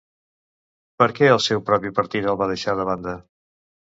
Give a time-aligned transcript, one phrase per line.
[1.03, 3.15] Per què el seu propi partit el va deixar de banda?